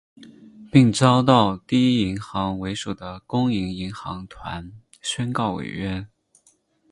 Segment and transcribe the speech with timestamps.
[0.71, 6.07] 并遭到第一银行为首的公营银行团宣告违约。